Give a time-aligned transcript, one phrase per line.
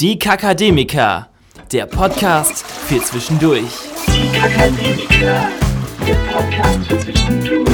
[0.00, 1.28] Die Kakademiker,
[1.70, 3.62] der Podcast für zwischendurch.
[4.08, 5.48] Die Kakademiker,
[6.04, 7.68] der Podcast für zwischendurch.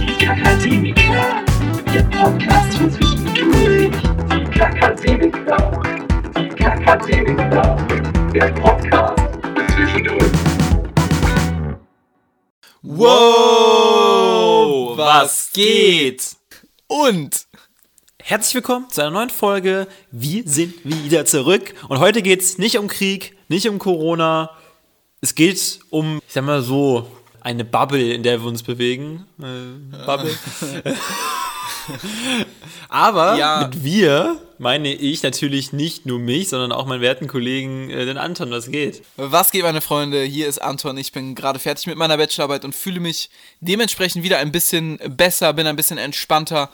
[0.00, 1.44] Die Kakademiker,
[1.94, 3.92] der Podcast für zwischendurch.
[4.32, 5.82] Die Kakademiker,
[6.36, 7.76] die Kakademiker,
[8.34, 9.20] der Podcast
[9.54, 10.32] für zwischendurch.
[12.82, 13.08] Wow,
[14.98, 16.34] was geht?
[16.88, 17.46] Und
[18.30, 19.88] Herzlich willkommen zu einer neuen Folge.
[20.12, 21.74] Wir sind wieder zurück.
[21.88, 24.50] Und heute geht es nicht um Krieg, nicht um Corona.
[25.20, 27.10] Es geht um, ich sag mal so,
[27.40, 29.26] eine Bubble, in der wir uns bewegen.
[29.42, 30.30] Äh, Bubble.
[32.88, 33.66] Aber Ja.
[33.66, 38.16] mit wir meine ich natürlich nicht nur mich, sondern auch meinen werten Kollegen, äh, den
[38.16, 39.02] Anton, was geht.
[39.16, 40.22] was geht, meine Freunde?
[40.22, 40.98] Hier ist Anton.
[40.98, 43.28] Ich bin gerade fertig mit meiner Bachelorarbeit und fühle mich
[43.60, 46.70] dementsprechend wieder ein bisschen besser, bin ein bisschen entspannter.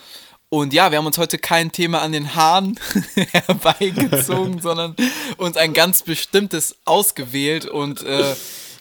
[0.49, 2.79] Und ja, wir haben uns heute kein Thema an den Haaren
[3.33, 4.95] herbeigezogen, sondern
[5.39, 7.67] uns ein ganz bestimmtes ausgewählt.
[7.67, 8.35] Und äh,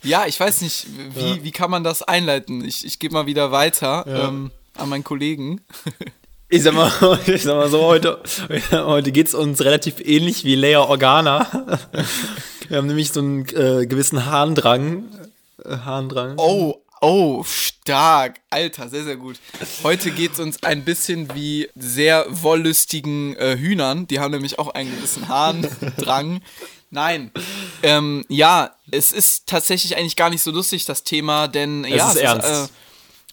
[0.04, 2.64] ja, ich weiß nicht, wie, wie kann man das einleiten?
[2.64, 5.62] Ich, ich gebe mal wieder weiter ähm, an meinen Kollegen.
[6.50, 6.92] Ich sag mal,
[7.26, 8.22] ich sag mal so, heute,
[8.72, 11.48] heute geht es uns relativ ähnlich wie Leia Organa.
[12.68, 15.06] Wir haben nämlich so einen äh, gewissen Harndrang.
[15.64, 16.36] Äh, Harndrang.
[16.38, 18.42] Oh, oh, stark.
[18.50, 19.40] Alter, sehr, sehr gut.
[19.84, 24.08] Heute geht es uns ein bisschen wie sehr wollüstigen äh, Hühnern.
[24.08, 26.42] Die haben nämlich auch einen gewissen Harndrang.
[26.90, 27.32] Nein.
[27.84, 32.16] Ähm, ja, es ist tatsächlich eigentlich gar nicht so lustig, das Thema, denn ja, ist
[32.18, 32.48] ernst.
[32.48, 32.68] äh,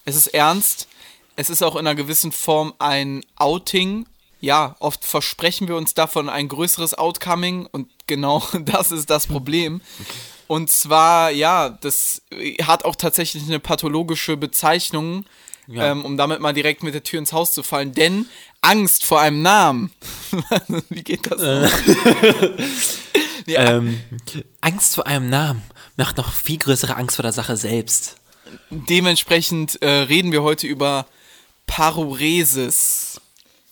[0.05, 0.87] es ist ernst.
[1.35, 4.05] Es ist auch in einer gewissen Form ein Outing.
[4.39, 9.81] Ja, oft versprechen wir uns davon ein größeres Outcoming und genau das ist das Problem.
[10.47, 12.21] Und zwar, ja, das
[12.63, 15.25] hat auch tatsächlich eine pathologische Bezeichnung,
[15.67, 15.91] Ja.
[15.91, 17.93] ähm, um damit mal direkt mit der Tür ins Haus zu fallen.
[17.93, 18.27] Denn
[18.61, 19.91] Angst vor einem Namen.
[20.89, 21.41] Wie geht das?
[21.41, 21.69] Äh.
[23.45, 23.99] Ähm,
[24.61, 25.61] Angst vor einem Namen
[25.97, 28.15] macht noch viel größere Angst vor der Sache selbst.
[28.69, 31.05] Dementsprechend äh, reden wir heute über
[31.67, 33.19] Paruresis.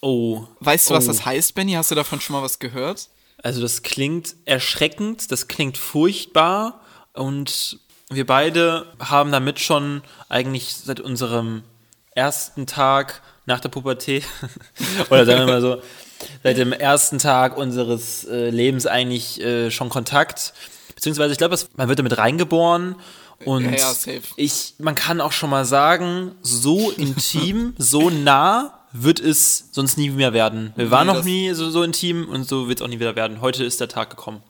[0.02, 0.44] Oh.
[0.60, 1.08] Weißt du, was Oh.
[1.08, 1.72] das heißt, Benny?
[1.74, 3.08] Hast du davon schon mal was gehört?
[3.44, 6.82] Also das klingt erschreckend, das klingt furchtbar
[7.14, 7.80] und
[8.10, 11.64] wir beide haben damit schon eigentlich seit unserem
[12.14, 14.26] ersten Tag nach der Pubertät
[15.10, 15.82] oder sagen wir mal so,
[16.44, 20.54] seit dem ersten Tag unseres äh, Lebens eigentlich äh, schon Kontakt.
[20.94, 22.96] Beziehungsweise ich glaube, man wird damit reingeboren
[23.46, 24.22] und Ja, ja, safe.
[24.36, 30.10] ich, man kann auch schon mal sagen, so intim, so nah wird es sonst nie
[30.10, 30.74] mehr werden.
[30.76, 33.16] Wir waren Nee, noch nie so, so intim und so wird es auch nie wieder
[33.16, 33.42] werden.
[33.42, 34.42] Heute ist der Tag gekommen.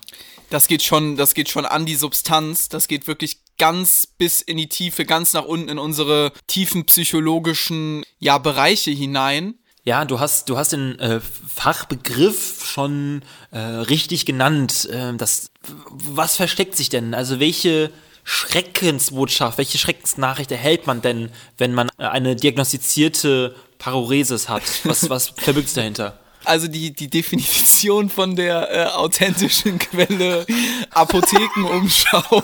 [0.50, 2.68] Das geht schon, das geht schon an die Substanz.
[2.68, 8.04] Das geht wirklich ganz bis in die Tiefe, ganz nach unten in unsere tiefen psychologischen
[8.20, 9.56] ja, Bereiche hinein.
[9.84, 14.90] Ja, du hast, du hast den äh, Fachbegriff schon äh, richtig genannt.
[14.92, 15.52] Ähm, das,
[15.88, 17.14] was versteckt sich denn?
[17.14, 17.92] Also welche
[18.24, 24.62] Schreckensbotschaft, welche Schreckensnachricht erhält man denn, wenn man äh, eine diagnostizierte Paruresis hat?
[24.84, 26.20] Was, was verbirgt sich dahinter?
[26.44, 30.46] Also die, die Definition von der äh, authentischen Quelle
[30.92, 32.44] Apothekenumschau,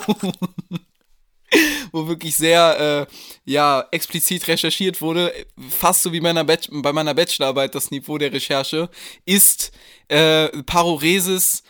[1.92, 5.32] wo wirklich sehr äh, ja, explizit recherchiert wurde,
[5.70, 8.90] fast so wie meiner bei meiner Bachelorarbeit das Niveau der Recherche,
[9.24, 9.70] ist
[10.08, 11.62] äh, Paruresis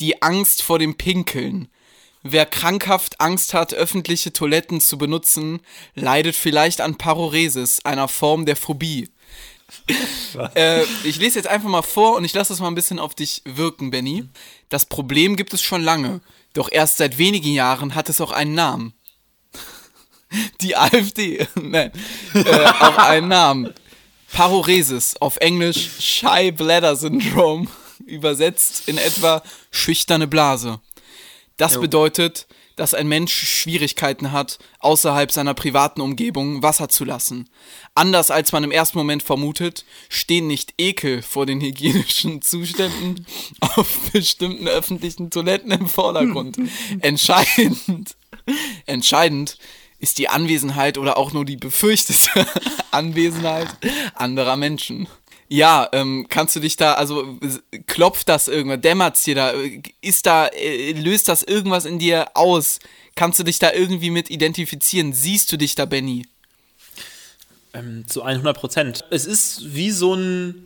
[0.00, 1.68] die Angst vor dem Pinkeln.
[2.22, 5.60] Wer krankhaft Angst hat, öffentliche Toiletten zu benutzen,
[5.94, 9.08] leidet vielleicht an Paruresis, einer Form der Phobie.
[10.54, 13.14] Äh, ich lese jetzt einfach mal vor und ich lasse das mal ein bisschen auf
[13.14, 14.24] dich wirken, Benny.
[14.68, 16.20] Das Problem gibt es schon lange,
[16.52, 18.94] doch erst seit wenigen Jahren hat es auch einen Namen.
[20.60, 21.90] Die AfD, nein,
[22.34, 23.74] äh, auch einen Namen.
[24.32, 27.66] Paruresis, auf Englisch Shy Bladder Syndrome,
[28.06, 30.80] übersetzt in etwa schüchterne Blase.
[31.62, 37.48] Das bedeutet, dass ein Mensch Schwierigkeiten hat, außerhalb seiner privaten Umgebung Wasser zu lassen.
[37.94, 43.28] Anders als man im ersten Moment vermutet, stehen nicht Ekel vor den hygienischen Zuständen
[43.60, 46.58] auf bestimmten öffentlichen Toiletten im Vordergrund.
[47.00, 48.16] Entscheidend,
[48.86, 49.56] entscheidend
[50.00, 52.44] ist die Anwesenheit oder auch nur die befürchtete
[52.90, 53.68] Anwesenheit
[54.16, 55.06] anderer Menschen.
[55.52, 57.38] Ja, ähm, kannst du dich da, also
[57.86, 59.52] klopft das irgendwas, dämmert's dir da,
[60.00, 62.78] ist da, äh, löst das irgendwas in dir aus?
[63.16, 65.12] Kannst du dich da irgendwie mit identifizieren?
[65.12, 66.26] Siehst du dich da, Benny?
[67.74, 69.04] Ähm, zu 100 Prozent.
[69.10, 70.64] Es ist wie so ein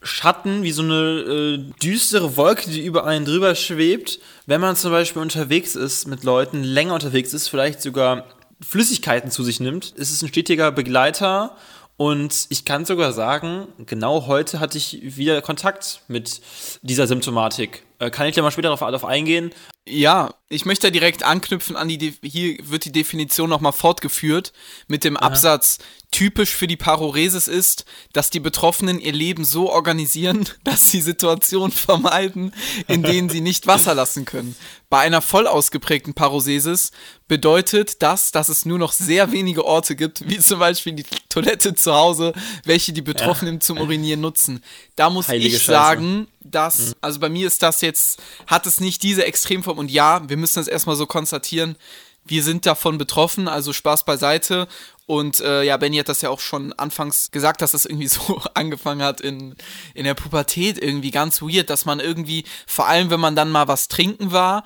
[0.00, 4.92] Schatten, wie so eine äh, düstere Wolke, die über einen drüber schwebt, wenn man zum
[4.92, 8.24] Beispiel unterwegs ist mit Leuten, länger unterwegs ist, vielleicht sogar
[8.66, 9.92] Flüssigkeiten zu sich nimmt.
[9.98, 11.54] Es ist ein stetiger Begleiter
[11.96, 16.40] und ich kann sogar sagen, genau heute hatte ich wieder Kontakt mit
[16.82, 17.84] dieser Symptomatik.
[17.98, 19.50] Äh, kann ich da mal später darauf, darauf eingehen?
[19.86, 24.52] Ja, ich möchte direkt anknüpfen an die, De hier wird die Definition nochmal fortgeführt
[24.86, 25.78] mit dem Absatz,
[26.10, 31.72] typisch für die Paroresis ist, dass die Betroffenen ihr Leben so organisieren, dass sie Situationen
[31.72, 32.52] vermeiden,
[32.86, 34.54] in denen sie nicht Wasser lassen können.
[34.90, 36.90] Bei einer voll ausgeprägten Paroresis
[37.26, 41.74] bedeutet das, dass es nur noch sehr wenige Orte gibt, wie zum Beispiel die Toilette
[41.74, 42.34] zu Hause,
[42.64, 44.62] welche die Betroffenen zum Urinieren nutzen.
[44.96, 45.72] Da muss Heilige ich Scheiße.
[45.72, 50.28] sagen, dass, also bei mir ist das jetzt, hat es nicht diese Extremform und ja,
[50.28, 51.76] wir müssen das erstmal so konstatieren,
[52.24, 54.68] wir sind davon betroffen, also Spaß beiseite.
[55.06, 58.40] Und äh, ja, Benny hat das ja auch schon anfangs gesagt, dass das irgendwie so
[58.54, 59.56] angefangen hat in,
[59.94, 63.68] in der Pubertät, irgendwie ganz weird, dass man irgendwie, vor allem wenn man dann mal
[63.68, 64.64] was trinken war,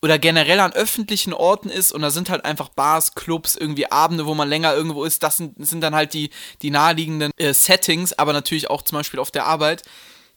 [0.00, 4.26] oder generell an öffentlichen Orten ist und da sind halt einfach Bars, Clubs, irgendwie Abende,
[4.26, 6.30] wo man länger irgendwo ist, das sind, sind dann halt die,
[6.62, 9.82] die naheliegenden äh, Settings, aber natürlich auch zum Beispiel auf der Arbeit,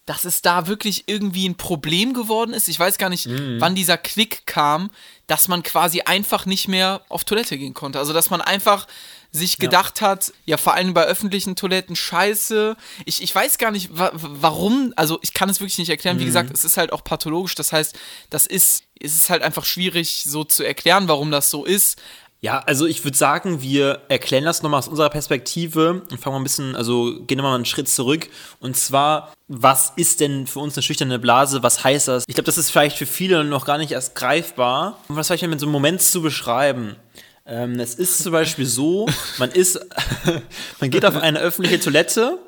[0.06, 2.68] dass es da wirklich irgendwie ein Problem geworden ist.
[2.68, 4.90] Ich weiß gar nicht, wann dieser Klick kam,
[5.28, 8.00] dass man quasi einfach nicht mehr auf Toilette gehen konnte.
[8.00, 8.88] Also, dass man einfach
[9.32, 12.76] sich gedacht hat, ja, vor allem bei öffentlichen Toiletten, scheiße.
[13.06, 16.20] Ich, ich weiß gar nicht, wa warum, also ich kann es wirklich nicht erklären.
[16.20, 17.56] Wie gesagt, es ist halt auch pathologisch.
[17.56, 17.98] Das heißt,
[18.30, 22.02] das ist, es ist halt einfach schwierig so zu erklären, warum das so ist.
[22.42, 26.40] Ja, also ich würde sagen, wir erklären das nochmal aus unserer Perspektive und fangen mal
[26.40, 28.30] ein bisschen, also gehen wir mal einen Schritt zurück.
[28.60, 31.62] Und zwar, was ist denn für uns eine schüchterne Blase?
[31.62, 32.24] Was heißt das?
[32.26, 34.98] Ich glaube, das ist vielleicht für viele noch gar nicht erst greifbar.
[35.10, 36.96] Um das vielleicht mit so einem Moment zu beschreiben.
[37.46, 39.08] Ähm, es ist zum Beispiel so,
[39.40, 39.78] man ist,
[40.80, 42.40] man geht auf eine öffentliche Toilette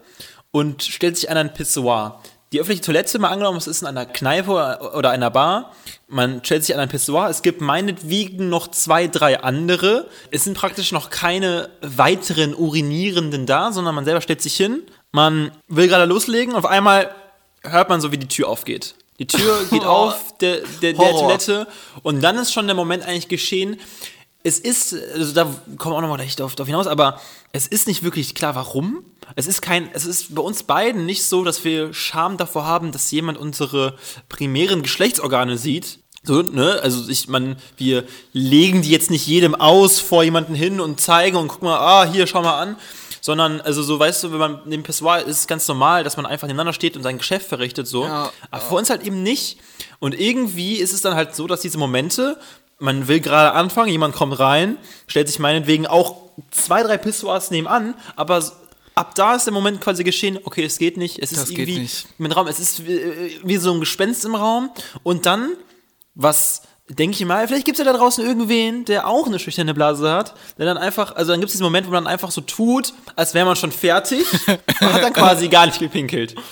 [0.51, 2.21] und stellt sich an ein Pissoir.
[2.53, 5.73] Die öffentliche Toilette, mal angenommen, es ist in einer Kneipe oder einer Bar,
[6.07, 10.07] man stellt sich an ein Pissoir, es gibt meinetwegen noch zwei, drei andere.
[10.29, 15.51] Es sind praktisch noch keine weiteren Urinierenden da, sondern man selber stellt sich hin, man
[15.69, 17.15] will gerade loslegen, auf einmal
[17.61, 18.95] hört man so, wie die Tür aufgeht.
[19.19, 21.11] Die Tür geht auf der, der, der.
[21.11, 21.67] Toilette
[22.01, 23.79] und dann ist schon der Moment eigentlich geschehen,
[24.45, 25.43] es ist, also da
[25.77, 27.21] kommen wir auch nochmal gleich drauf, drauf hinaus, aber
[27.53, 29.05] es ist nicht wirklich klar, warum.
[29.35, 32.91] Es ist kein, es ist bei uns beiden nicht so, dass wir Scham davor haben,
[32.91, 33.95] dass jemand unsere
[34.27, 35.99] primären Geschlechtsorgane sieht.
[36.23, 40.81] So, ne, also ich, man, wir legen die jetzt nicht jedem aus vor jemanden hin
[40.81, 42.75] und zeigen und gucken mal, ah, hier, schau mal an.
[43.25, 46.25] Sondern, also so, weißt du, wenn man neben Pissoir ist es ganz normal, dass man
[46.25, 48.03] einfach nebeneinander steht und sein Geschäft verrichtet, so.
[48.03, 49.59] Ja, Aber für uns halt eben nicht.
[49.99, 52.37] Und irgendwie ist es dann halt so, dass diese Momente,
[52.79, 54.77] man will gerade anfangen, jemand kommt rein,
[55.07, 56.17] stellt sich meinetwegen auch
[56.51, 58.43] zwei, drei Pissoirs nebenan, aber
[58.93, 61.69] ab da ist der Moment quasi geschehen, okay, es geht nicht, es ist Das geht
[61.69, 64.69] irgendwie mit Raum, es ist wie, wie so ein Gespenst im Raum
[65.03, 65.55] und dann,
[66.13, 69.73] was denke ich mal, vielleicht gibt es ja da draußen irgendwen, der auch eine schüchterne
[69.73, 72.41] Blase hat, der dann einfach, also dann gibt es diesen Moment, wo man einfach so
[72.41, 76.35] tut, als wäre man schon fertig und hat dann quasi gar nicht gepinkelt.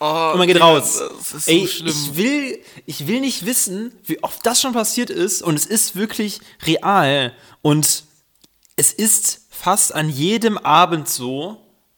[0.00, 1.00] Oh, Und man geht raus.
[1.18, 1.88] Das ist so Ey, schlimm.
[1.88, 5.96] ich will, ich will nicht wissen, wie oft das schon passiert ist und es ist
[5.96, 7.32] wirklich real
[7.62, 8.04] und
[8.76, 11.56] es ist fast an jedem Abend so,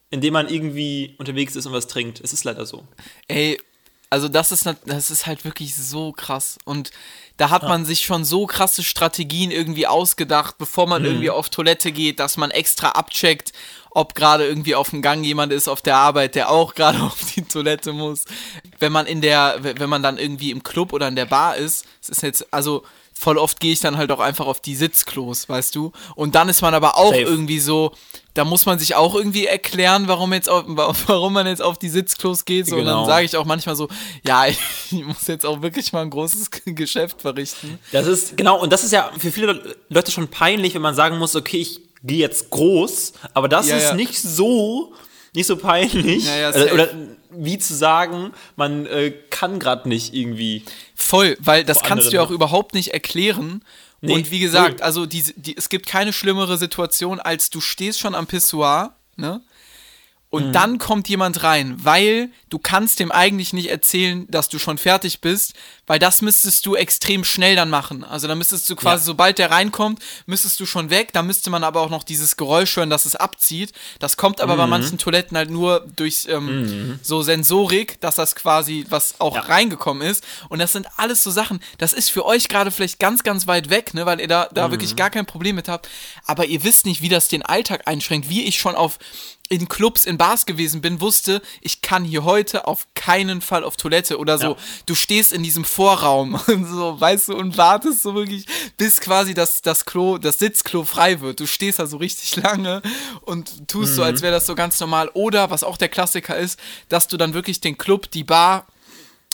[0.09, 2.21] in dem man irgendwie unterwegs ist und was trinkt.
[2.21, 2.85] Es ist leider so.
[3.27, 3.59] Ey,
[4.11, 6.57] also das ist, das ist halt wirklich so krass.
[6.65, 6.91] Und
[7.37, 11.93] da hat man sich schon so krasse Strategien irgendwie ausgedacht, bevor man irgendwie auf Toilette
[11.93, 13.53] geht, dass man extra abcheckt,
[13.89, 17.19] ob gerade irgendwie auf dem Gang jemand ist auf der Arbeit, der auch gerade auf
[17.33, 18.25] die Toilette muss.
[18.79, 21.85] Wenn man in der, wenn man dann irgendwie im Club oder in der Bar ist,
[22.01, 22.83] es ist jetzt, also
[23.21, 25.91] voll oft gehe ich dann halt auch einfach auf die Sitzklos, weißt du?
[26.15, 27.21] Und dann ist man aber auch Safe.
[27.21, 27.91] irgendwie so,
[28.33, 30.65] da muss man sich auch irgendwie erklären, warum jetzt auf,
[31.07, 32.65] warum man jetzt auf die Sitzklos geht.
[32.65, 33.01] So, Und Genau.
[33.01, 33.89] dann sage ich auch manchmal so,
[34.25, 34.47] ja,
[34.91, 37.77] ich muss jetzt auch wirklich mal ein großes Geschäft verrichten.
[37.91, 41.19] Das ist, genau, und das ist ja für viele Leute schon peinlich, wenn man sagen
[41.19, 43.93] muss, okay, ich gehe jetzt groß, aber das Ja, ist ja.
[43.93, 44.93] nicht so,
[45.35, 46.25] nicht so peinlich.
[46.25, 46.89] Ja, oder
[47.31, 50.63] wie zu sagen, man äh, kann gerade nicht irgendwie.
[50.95, 53.63] Voll, weil das kannst du ja auch überhaupt nicht erklären.
[54.01, 54.83] Nee, und wie gesagt, null.
[54.83, 59.41] also die, die, es gibt keine schlimmere Situation, als du stehst schon am Pissoir, ne?
[60.31, 60.53] Und Mhm.
[60.53, 65.19] dann kommt jemand rein, weil du kannst dem eigentlich nicht erzählen, dass du schon fertig
[65.19, 65.53] bist,
[65.87, 68.03] weil das müsstest du extrem schnell dann machen.
[68.03, 69.05] Also da müsstest du quasi, Ja.
[69.05, 71.11] sobald der reinkommt, müsstest du schon weg.
[71.13, 73.73] Da müsste man aber auch noch dieses Geräusch hören, dass es abzieht.
[73.99, 74.57] Das kommt aber Mhm.
[74.59, 79.41] bei manchen Toiletten halt nur durch ähm, so Sensorik, dass das quasi was auch Ja.
[79.41, 80.23] reingekommen ist.
[80.49, 83.69] Und das sind alles so Sachen, das ist für euch gerade vielleicht ganz, ganz weit
[83.69, 85.89] weg, ne, weil ihr da, da wirklich gar kein Problem mit habt.
[86.25, 88.29] Aber ihr wisst nicht, wie das den Alltag einschränkt.
[88.29, 88.99] Wie ich schon auf
[89.49, 93.75] in Clubs, in Bars gewesen bin, wusste, ich kann hier heute auf keinen Fall auf
[93.75, 94.51] Toilette oder so.
[94.51, 94.55] Ja.
[94.85, 98.45] Du stehst in diesem Vorraum und so, weißt du, und wartest so wirklich,
[98.77, 101.39] bis quasi das, das Klo, das Sitzklo frei wird.
[101.39, 102.83] Du stehst da so richtig lange
[103.21, 105.09] und tust so, als wäre das so ganz normal.
[105.15, 106.59] Oder, was auch der Klassiker ist,
[106.89, 108.67] dass du dann wirklich den Club, die Bar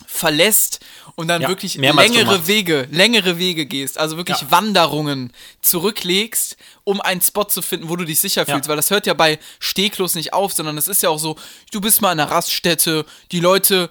[0.06, 0.80] verlässt
[1.16, 2.48] und dann Ja, wirklich längere gemacht.
[2.48, 4.51] Wege, längere Wege gehst, also wirklich Ja.
[4.51, 8.54] Wanderungen zurücklegst, um einen Spot zu finden, wo du dich sicher Ja.
[8.54, 11.36] fühlst, weil das hört ja bei Stehklos nicht auf, sondern es ist ja auch so,
[11.72, 13.89] du bist mal in einer Raststätte, die Leute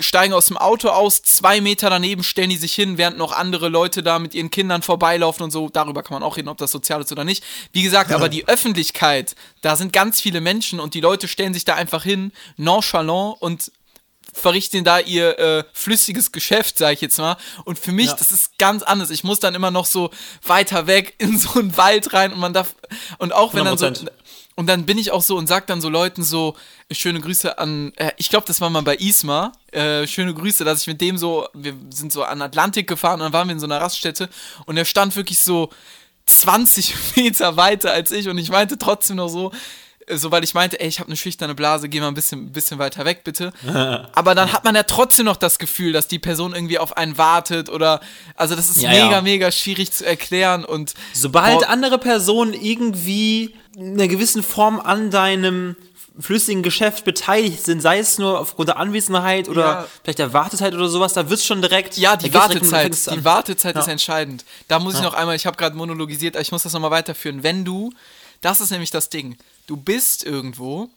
[0.00, 3.68] steigen aus dem Auto aus, zwei Meter daneben stellen die sich hin, während noch andere
[3.68, 5.68] Leute da mit ihren Kindern vorbeilaufen und so.
[5.68, 7.44] Darüber kann man auch reden, ob das sozial ist oder nicht.
[7.72, 11.64] Wie gesagt, aber die Öffentlichkeit, da sind ganz viele Menschen und die Leute stellen sich
[11.64, 13.70] da einfach hin, nonchalant und
[14.32, 17.36] verrichten da ihr äh, flüssiges Geschäft, sag ich jetzt mal.
[17.64, 18.14] Und für mich, Ja.
[18.14, 19.10] das ist ganz anders.
[19.10, 20.10] Ich muss dann immer noch so
[20.46, 22.74] weiter weg in so einen Wald rein und man darf
[23.18, 24.08] und auch wenn dann so 100%.
[24.54, 26.56] Und dann bin ich auch so und sag dann so Leuten so
[26.90, 29.52] schöne Grüße an äh, ich glaube, das war mal bei Isma.
[29.70, 33.26] Äh, schöne Grüße, dass ich mit dem so wir sind so an Atlantik gefahren und
[33.26, 34.28] dann waren wir in so einer Raststätte
[34.66, 35.70] und er stand wirklich so
[36.26, 39.52] 20 Meter weiter als ich und ich meinte trotzdem noch so,
[40.06, 42.52] äh, so weil ich meinte, ey, ich habe eine schüchterne Blase, geh mal ein bisschen,
[42.52, 43.52] bisschen weiter weg, bitte.
[44.12, 47.18] Aber dann hat man ja trotzdem noch das Gefühl, dass die Person irgendwie auf einen
[47.18, 48.00] wartet oder,
[48.36, 49.22] also das ist Ja, mega, ja.
[49.22, 55.76] mega schwierig zu erklären und Sobald andere Personen irgendwie in einer gewissen Form an deinem
[56.18, 59.86] flüssigen Geschäft beteiligt sind, sei es nur aufgrund der Anwesenheit oder Ja.
[60.02, 61.96] vielleicht der Wartezeit oder sowas, da wird's schon direkt.
[61.96, 63.24] Ja, die Wartezeit, die.
[63.24, 63.92] Wartezeit ist Ja.
[63.92, 64.44] entscheidend.
[64.68, 67.42] Da muss ich noch einmal, ich habe gerade monologisiert, aber ich muss das nochmal weiterführen.
[67.42, 67.94] Wenn du,
[68.42, 70.90] das ist nämlich das Ding, du bist irgendwo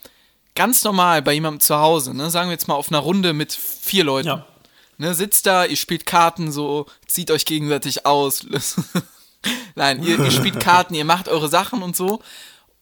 [0.53, 3.53] ganz normal bei jemandem zu Hause, ne, sagen wir jetzt mal auf einer Runde mit
[3.53, 4.27] vier Leuten.
[4.27, 4.45] Ja.
[4.97, 8.45] Ne, sitzt da, ihr spielt Karten, so, zieht euch gegenseitig aus.
[9.75, 12.21] Nein, ihr, ihr spielt Karten, ihr macht eure Sachen und so.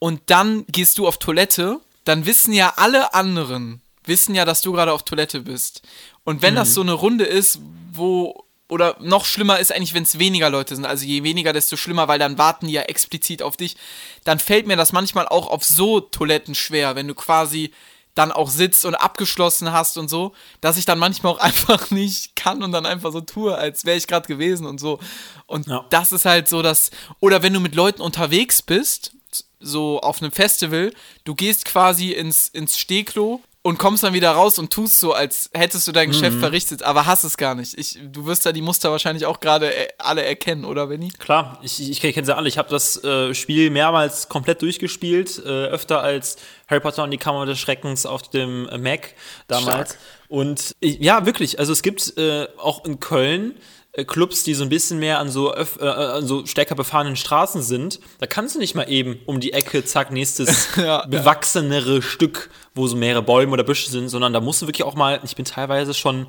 [0.04, 4.74] Und dann gehst du auf Toilette, dann wissen ja alle anderen, wissen ja, dass du
[4.74, 5.82] gerade auf Toilette bist.
[6.26, 7.60] Und wenn das so eine Runde ist,
[7.94, 11.78] wo, oder noch schlimmer ist eigentlich, wenn es weniger Leute sind, also je weniger, desto
[11.78, 13.78] schlimmer, weil dann warten die ja explizit auf dich,
[14.26, 17.72] dann fällt mir das manchmal auch auf so Toiletten schwer, wenn du quasi
[18.14, 22.36] dann auch sitzt und abgeschlossen hast und so, dass ich dann manchmal auch einfach nicht
[22.36, 25.00] kann und dann einfach so tue, als wäre ich gerade gewesen und so.
[25.46, 25.86] Und Ja.
[25.92, 26.92] das ist halt so, dass,
[27.22, 29.13] oder wenn du mit Leuten unterwegs bist,
[29.60, 34.60] so auf einem Festival, du gehst quasi ins, ins Stehklo und kommst dann wieder raus
[34.60, 37.78] und tust so, als hättest du dein Geschäft verrichtet, aber hast es gar nicht.
[37.78, 41.10] Ich, du wirst da die Muster wahrscheinlich auch gerade äh, alle erkennen, oder Benny?
[41.18, 42.50] Klar, ich, ich, ich kenne sie alle.
[42.50, 46.36] Ich habe das äh, Spiel mehrmals komplett durchgespielt, äh, öfter als
[46.68, 49.14] Harry Potter und die Kammer des Schreckens auf dem äh, Mac
[49.48, 49.92] damals.
[49.92, 49.98] Stark.
[50.28, 53.62] Und ich, ja, wirklich, also es gibt äh, auch in Köln äh,
[54.08, 57.62] Clubs, die so ein bisschen mehr an so, öff, äh, an so stärker befahrenen Straßen
[57.62, 58.00] sind.
[58.20, 61.06] Da kannst du nicht mal eben um die Ecke, zack, nächstes Ja, ja.
[61.06, 64.96] bewachsenere Stück, wo so mehrere Bäume oder Büsche sind, sondern da musst du wirklich auch
[64.96, 66.26] mal, ich bin teilweise schon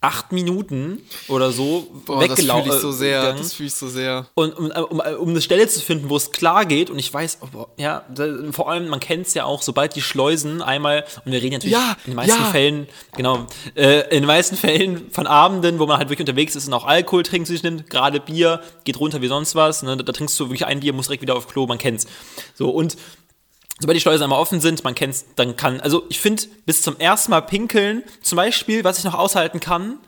[0.00, 2.64] acht Minuten oder so Boah, das weggelaufen.
[2.64, 3.38] fühle ich so sehr, gegangen.
[3.38, 4.26] das fühle ich so sehr.
[4.34, 7.38] Und um, um, um eine Stelle zu finden, wo es klar geht, und ich weiß,
[7.42, 11.32] oh, ja, da, vor allem, man kennt es ja auch, sobald die Schleusen einmal, und
[11.32, 12.50] wir reden natürlich Ja, in den meisten ja.
[12.50, 12.86] Fällen,
[13.16, 16.74] genau, äh, in den meisten Fällen von Abenden, wo man halt wirklich unterwegs ist und
[16.74, 20.12] auch Alkohol trinken sich nimmt, gerade Bier, geht runter wie sonst was, ne, da, da
[20.12, 22.06] trinkst du wirklich ein Bier, musst direkt wieder auf Klo, man kennt's.
[22.54, 22.96] So, und
[23.78, 26.98] sobald die Schleusen einmal offen sind, man kennt's, dann kann, also ich finde, bis zum
[26.98, 29.98] ersten Mal pinkeln, zum Beispiel, was ich noch aushalten kann,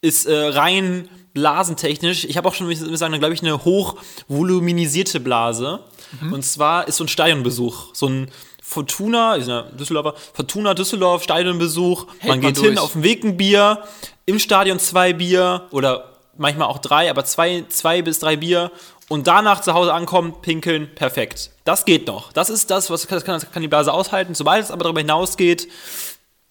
[0.00, 2.24] ist äh, rein blasentechnisch.
[2.24, 5.80] Ich habe auch schon, muss ich sagen, glaube ich, eine hochvoluminisierte Blase.
[6.20, 6.32] Mhm.
[6.32, 7.94] Und zwar ist so ein Stadionbesuch.
[7.94, 8.30] So ein
[8.62, 12.06] Fortuna, ich bin Düsseldorfer, Fortuna Düsseldorf, Stadionbesuch.
[12.20, 12.68] man man geht durch.
[12.68, 13.84] hin, auf dem Weg ein Bier,
[14.26, 18.70] im Stadion zwei Bier oder manchmal auch drei, aber zwei, zwei bis drei Bier.
[19.12, 21.50] Und danach zu Hause ankommen, pinkeln, perfekt.
[21.64, 22.32] Das geht noch.
[22.32, 24.34] Das ist das, was das kann, das kann die Blase aushalten.
[24.34, 25.68] Sobald es aber darüber hinausgeht,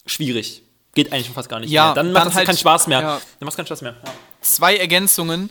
[0.06, 0.63] schwierig.
[0.94, 1.94] Geht eigentlich schon fast gar nicht Ja, mehr.
[1.96, 3.00] Dann dann macht es halt- keinen Spaß mehr.
[3.01, 3.08] ja.
[3.39, 3.96] Dann macht es keinen Spaß mehr.
[4.06, 4.12] Ja.
[4.41, 5.50] zwei Ergänzungen.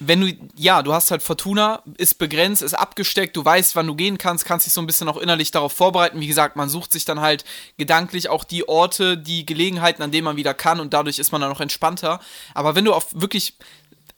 [0.00, 3.96] Wenn du, ja, du hast halt Fortuna, ist begrenzt, ist abgesteckt, du weißt, wann du
[3.96, 6.20] gehen kannst, kannst dich so ein bisschen auch innerlich darauf vorbereiten.
[6.20, 7.44] Wie gesagt, man sucht sich dann halt
[7.78, 11.40] gedanklich auch die Orte, die Gelegenheiten, an denen man wieder kann und dadurch ist man
[11.40, 12.20] dann auch entspannter.
[12.54, 13.54] Aber wenn du auf wirklich,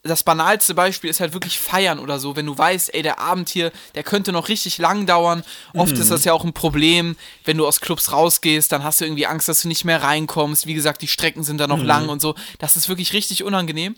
[0.02, 3.50] das banalste Beispiel ist halt wirklich feiern oder so, wenn du weißt, ey, der Abend
[3.50, 5.44] hier, der könnte noch richtig lang dauern.
[5.74, 9.04] Oft ist das ja auch ein Problem, wenn du aus Clubs rausgehst, dann hast du
[9.04, 10.66] irgendwie Angst, dass du nicht mehr reinkommst.
[10.66, 12.34] Wie gesagt, die Strecken sind da noch lang und so.
[12.58, 13.94] Das ist wirklich richtig unangenehm.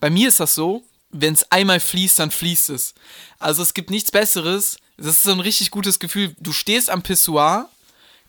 [0.00, 2.94] Bei mir ist das so, wenn es einmal fließt, dann fließt es.
[3.38, 4.78] Also es gibt nichts Besseres.
[4.96, 6.34] Das ist so ein richtig gutes Gefühl.
[6.40, 7.68] Du stehst am Pissoir,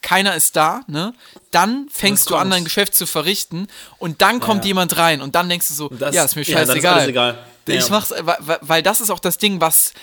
[0.02, 1.14] keiner ist da, ne?
[1.52, 4.70] Dann fängst du an, dein Geschäft zu verrichten und dann kommt Ja.
[4.70, 7.10] jemand rein und dann denkst du so, Das- ja, ist mir ja, dann ist scheißegal.
[7.10, 7.38] egal.
[7.68, 7.90] Ich Ja.
[7.90, 8.14] mach's,
[8.62, 9.94] weil, das ist auch das Ding, was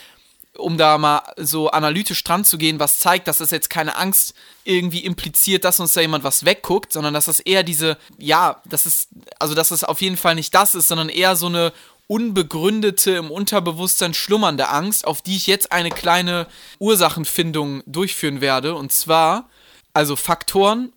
[0.56, 4.34] um da mal so analytisch dran zu gehen, was zeigt, dass es jetzt keine Angst
[4.62, 8.86] irgendwie impliziert, dass uns da jemand was wegguckt, sondern dass es eher diese, ja, das
[8.86, 9.08] ist,
[9.40, 11.72] also dass es auf jeden Fall nicht das ist, sondern eher so eine
[12.06, 16.46] unbegründete, im Unterbewusstsein schlummernde Angst, auf die ich jetzt eine kleine
[16.78, 18.74] Ursachenfindung durchführen werde.
[18.74, 19.48] Und zwar,
[19.94, 20.92] also Faktoren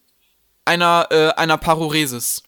[0.66, 2.44] einer, äh, einer Paroresis.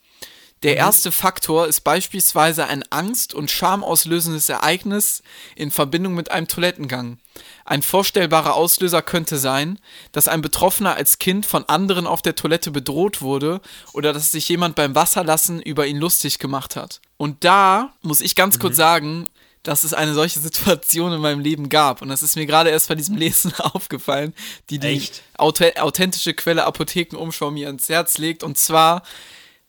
[0.63, 5.23] Der erste Faktor ist beispielsweise ein angst- und schamauslösendes Ereignis
[5.55, 7.17] in Verbindung mit einem Toilettengang.
[7.63, 9.79] Ein vorstellbarer Auslöser könnte sein,
[10.11, 13.61] dass ein Betroffener als Kind von anderen auf der Toilette bedroht wurde
[13.93, 16.99] oder dass sich jemand beim Wasserlassen über ihn lustig gemacht hat.
[17.15, 19.29] Und da muss ich ganz kurz sagen,
[19.69, 22.01] dass es eine solche Situation in meinem Leben gab.
[22.01, 24.33] Und das ist mir gerade erst bei diesem Lesen aufgefallen,
[24.71, 25.21] die die Echt?
[25.37, 28.43] auth- authentische Quelle Apothekenumschau mir ans Herz legt.
[28.43, 29.03] Und zwar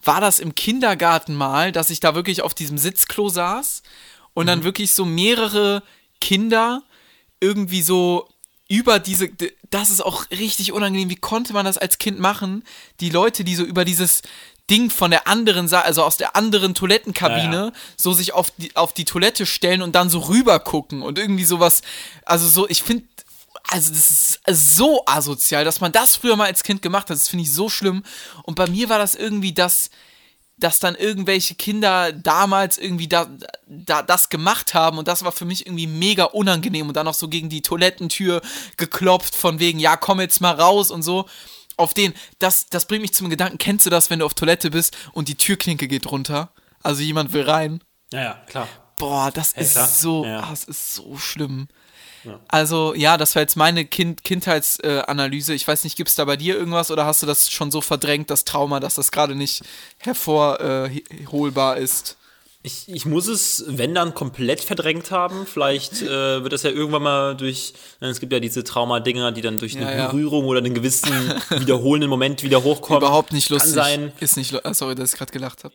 [0.03, 3.83] war das im Kindergarten mal, dass ich da wirklich auf diesem Sitzklo saß
[4.33, 5.83] und dann wirklich so mehrere
[6.23, 6.83] Kinder
[7.41, 8.27] irgendwie so
[8.71, 9.29] über diese,
[9.71, 12.63] das ist auch richtig unangenehm, wie konnte man das als Kind machen?
[13.01, 14.23] Die Leute, die so über dieses
[14.71, 17.73] Ding von der anderen Seite, also aus der anderen Toilettenkabine, Ja, ja.
[17.97, 21.45] so sich auf die, auf die Toilette stellen und dann so rüber gucken und irgendwie
[21.45, 21.83] sowas,
[22.25, 23.05] also so, ich finde,
[23.69, 27.29] also das ist so asozial, dass man das früher mal als Kind gemacht hat, das
[27.29, 28.05] finde ich so schlimm.
[28.45, 29.91] Und bei mir war das irgendwie das,
[30.61, 33.29] dass dann irgendwelche Kinder damals irgendwie da,
[33.67, 37.15] da das gemacht haben und das war für mich irgendwie mega unangenehm und dann noch
[37.15, 38.41] so gegen die Toilettentür
[38.77, 41.27] geklopft von wegen, ja, komm jetzt mal raus und so.
[41.77, 44.71] Auf den, das, das bringt mich zum Gedanken, kennst du das, wenn du auf Toilette
[44.71, 46.53] bist und die Türklinke geht runter?
[46.83, 47.83] Also jemand will rein.
[48.13, 48.69] Ja, ja, klar.
[48.97, 49.89] Boah, das ist klar.
[49.89, 50.41] so, Ja.
[50.41, 51.69] ah, das ist so schlimm.
[52.49, 55.53] Also, ja, das war jetzt meine kind Kindheitsanalyse.
[55.53, 57.71] Äh, ich weiß nicht, gibt es da bei dir irgendwas oder hast du das schon
[57.71, 59.63] so verdrängt, das Trauma, dass das gerade nicht
[59.99, 62.17] hervorholbar ist?
[62.63, 65.47] Ich, ich muss es, wenn dann, komplett verdrängt haben.
[65.47, 67.73] Vielleicht äh, wird das ja irgendwann mal durch,
[68.03, 70.07] äh, es gibt ja diese Traumadinger, die dann durch eine Ja, ja.
[70.09, 71.11] Berührung oder einen gewissen
[71.59, 73.01] wiederholenden Moment wieder hochkommen.
[73.01, 73.77] Überhaupt nicht lustig.
[73.77, 74.13] Kann sein.
[74.21, 75.73] Ist nicht ah, Sorry, dass ich gerade gelacht habe.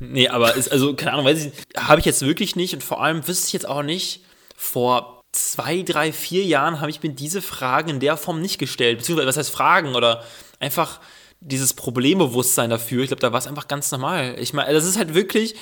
[0.00, 3.00] Nee, aber ist, also, keine Ahnung, weiß ich, habe ich jetzt wirklich nicht und vor
[3.00, 4.24] allem wüsste ich jetzt auch nicht,
[4.56, 8.98] vor zwei, drei, vier Jahren habe ich mir diese Fragen in der Form nicht gestellt.
[8.98, 10.24] Beziehungsweise, was heißt Fragen oder
[10.60, 11.00] einfach
[11.40, 13.02] dieses Problembewusstsein dafür.
[13.02, 14.36] Ich glaube, da war es einfach ganz normal.
[14.38, 15.56] Ich meine, das ist halt wirklich,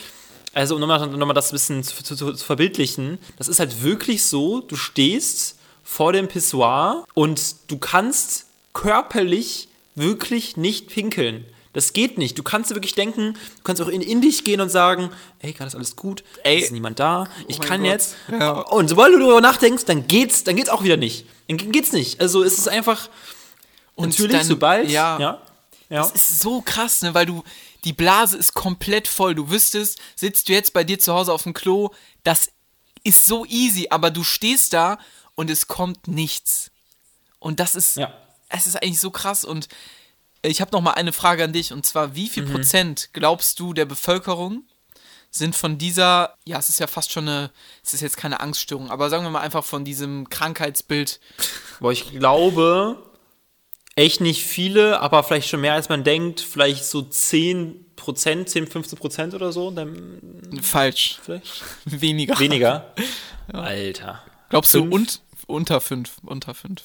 [0.52, 3.82] also um nochmal noch mal das ein bisschen zu, zu, zu verbildlichen, das ist halt
[3.82, 11.46] wirklich so, du stehst vor dem Pissoir und du kannst körperlich wirklich nicht pinkeln.
[11.72, 12.36] Das geht nicht.
[12.36, 15.52] Du kannst dir wirklich denken, du kannst auch in, in dich gehen und sagen, ey,
[15.52, 16.58] gerade ist alles gut, Ey.
[16.58, 17.90] ist niemand da, ich mein kann Gott.
[17.90, 18.16] jetzt.
[18.28, 18.50] Ja.
[18.60, 21.26] Und sobald du darüber nachdenkst, dann geht's, dann geht's auch wieder nicht.
[21.48, 22.20] Dann geht's nicht.
[22.20, 23.08] Also es ist einfach
[23.94, 25.18] Und natürlich, dann- sobald, ja.
[25.20, 25.42] ja,
[25.88, 26.02] ja.
[26.02, 27.14] Das ist so krass, ne?
[27.14, 27.44] Weil du,
[27.84, 29.34] die Blase ist komplett voll.
[29.36, 31.90] Du wüsstest, sitzt du jetzt bei dir zu Hause auf dem Klo,
[32.24, 32.50] das
[33.04, 34.98] ist so easy, aber du stehst da
[35.36, 36.70] und es kommt nichts.
[37.38, 38.12] Und das ist, Ja.
[38.48, 39.44] es ist eigentlich so krass.
[39.44, 39.68] Und
[40.42, 43.72] ich habe noch mal eine Frage an dich und zwar: Wie viel Prozent glaubst du
[43.72, 44.64] der Bevölkerung
[45.32, 47.50] sind von dieser, ja, es ist ja fast schon eine,
[47.84, 51.20] es ist jetzt keine Angststörung, aber sagen wir mal einfach von diesem Krankheitsbild.
[51.78, 53.00] Boah, ich glaube,
[53.94, 56.40] echt nicht viele, aber vielleicht schon mehr als man denkt.
[56.40, 59.70] Vielleicht so 10 Prozent, 10, 15 Prozent oder so.
[59.70, 60.20] Dann
[60.62, 61.20] Falsch.
[61.22, 62.38] vielleicht Weniger.
[62.40, 62.92] weniger.
[63.52, 64.22] Alter.
[64.48, 64.92] Glaubst du Fünf?
[64.94, 66.16] und, unter fünf?
[66.24, 66.82] Unter fünf.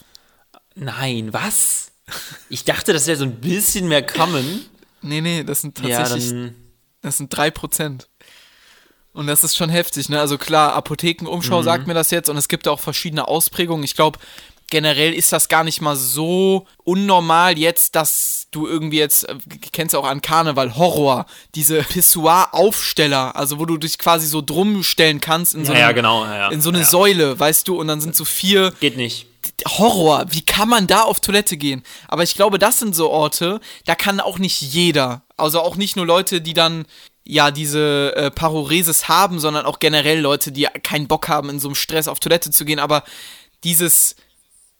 [0.75, 1.91] Nein, was?
[2.49, 4.65] Ich dachte, das wäre so ein bisschen mehr kommen.
[5.01, 6.55] Nee, nee, das sind Ja, tatsächlich, dann.
[7.01, 8.07] das sind drei Prozent.
[9.13, 10.19] Und das ist schon heftig, ne?
[10.19, 11.63] Also klar, Apothekenumschau Mhm.
[11.63, 13.83] sagt mir das jetzt und es gibt auch verschiedene Ausprägungen.
[13.83, 14.19] Ich glaube,
[14.69, 19.35] generell ist das gar nicht mal so unnormal jetzt, dass du irgendwie jetzt, äh,
[19.71, 24.83] kennst du auch an Karneval, Horror, diese Pissoir-Aufsteller, also wo du dich quasi so drum
[24.83, 26.25] stellen kannst in so, Ja, ja, eine, genau.
[26.25, 26.49] Ja, ja.
[26.49, 26.85] in so eine ja.
[26.85, 29.27] Säule, weißt du, und dann sind so vier Geht nicht.
[29.67, 31.83] Horror, wie kann man da auf Toilette gehen?
[32.07, 35.95] Aber ich glaube, das sind so Orte, da kann auch nicht jeder, also auch nicht
[35.95, 36.85] nur Leute, die dann
[37.23, 41.67] ja diese äh, Paroresis haben, sondern auch generell Leute, die keinen Bock haben, in so
[41.69, 42.79] einem Stress auf Toilette zu gehen.
[42.79, 43.03] Aber
[43.63, 44.15] dieses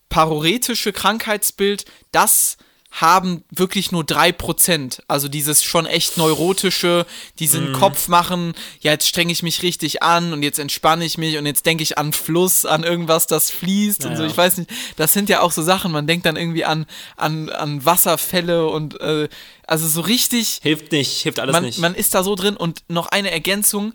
[0.09, 2.57] paroretische Krankheitsbild, das
[3.01, 5.01] haben wirklich nur 3%.
[5.09, 7.05] Also dieses schon echt neurotische,
[7.39, 11.37] diesen Kopf machen, ja, jetzt strenge ich mich richtig an und jetzt entspanne ich mich
[11.37, 14.23] und jetzt denke ich an Fluss, an irgendwas, das fließt und so.
[14.23, 16.85] Ich weiß nicht, das sind ja auch so Sachen, man denkt dann irgendwie an,
[17.17, 19.27] an, an Wasserfälle und äh,
[19.67, 21.79] also so richtig Hilft nicht, hilft alles man, nicht.
[21.79, 23.93] man ist da so drin und noch eine Ergänzung,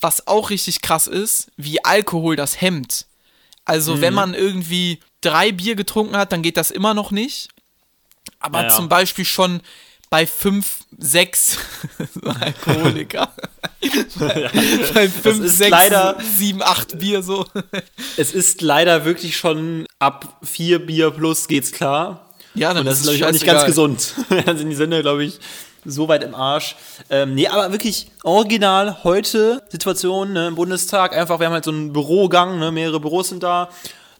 [0.00, 3.06] was auch richtig krass ist, wie Alkohol das hemmt.
[3.64, 4.00] Also Mhm.
[4.00, 7.48] wenn man irgendwie drei Bier getrunken hat, dann geht das immer noch nicht.
[8.40, 8.74] Aber Ja, ja.
[8.76, 9.60] zum Beispiel schon
[10.10, 11.58] bei fünf, sechs
[12.14, 13.32] so Alkoholiker.
[14.94, 17.46] bei fünf, ist sechs, leider- sieben, acht Bier so.
[18.16, 22.30] es ist leider wirklich schon ab vier Bier plus geht's klar.
[22.54, 24.14] Ja, dann Und das ist glaube ich, auch nicht ganz gesund.
[24.46, 25.38] Dann sind die Sender, glaube ich,
[25.84, 26.74] so weit im Arsch.
[27.10, 31.14] Ähm, nee, aber wirklich original heute Situation ne, im Bundestag.
[31.14, 33.68] Einfach, wir haben halt so einen Bürogang, ne, mehrere Büros sind da.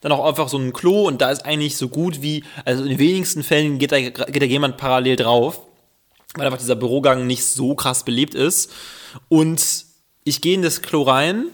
[0.06, 2.90] Dann auch einfach so ein Klo und da ist eigentlich so gut wie, also in
[2.90, 5.62] den wenigsten Fällen geht da, geht da jemand parallel drauf.
[6.36, 8.70] weil einfach dieser Bürogang nicht so krass belebt ist.
[9.28, 9.84] Und
[10.22, 11.46] ich gehe in das Klo rein.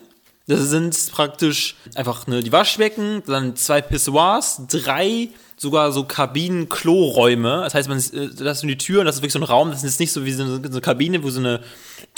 [0.49, 7.63] Das sind praktisch einfach ne, die Waschbecken, dann zwei Pissoirs, drei sogar so Kabinen-Kloräume.
[7.65, 9.79] Das heißt, man äh, das sind die Türen, das ist wirklich so ein Raum, das
[9.79, 11.63] ist jetzt nicht so wie so eine, so eine Kabine, wo so eine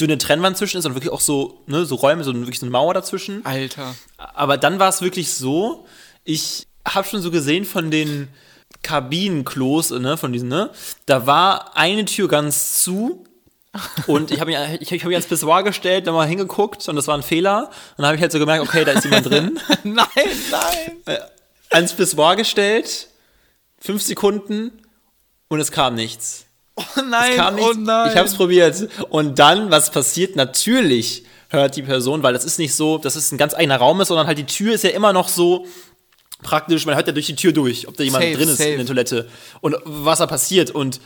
[0.01, 2.73] dünne Trennwand zwischen ist, sondern wirklich auch so, ne, so Räume, so wirklich so eine
[2.73, 3.47] Mauer dazwischen.
[3.47, 3.95] Alter.
[4.17, 5.87] Aber dann war es wirklich so,
[6.25, 8.29] ich habe schon so gesehen von den
[8.83, 10.71] Kabinenklos, ne, von diesen, ne,
[11.07, 13.25] da war eine Tür ganz zu
[14.07, 16.97] und ich habe mich, ich, ich hab mich ans Pissoir gestellt, dann mal hingeguckt und
[16.97, 17.71] das war ein Fehler.
[17.97, 19.59] Und dann habe ich halt so gemerkt, okay, da ist jemand drin.
[19.83, 20.07] Nein,
[20.51, 21.19] nein.
[21.71, 23.09] ans Pissoir gestellt,
[23.79, 24.71] fünf Sekunden
[25.49, 26.47] und es kam nichts.
[26.77, 27.77] Oh nein, oh nichts.
[27.79, 28.11] nein.
[28.11, 28.89] Ich habe es probiert.
[29.11, 30.35] Und dann, was passiert?
[30.35, 34.01] Natürlich hört die Person, weil das ist nicht so, dass es ein ganz eigener Raum
[34.01, 35.67] ist, sondern halt die Tür ist ja immer noch so
[36.43, 38.71] praktisch, man hört ja durch die Tür durch, ob da jemand Safe, drin ist safe.
[38.71, 39.29] in der Toilette
[39.61, 40.71] und was da passiert.
[40.71, 41.01] Und